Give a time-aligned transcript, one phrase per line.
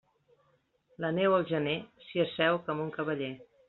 [1.05, 3.35] La neu al gener, s'hi asseu com un cavaller.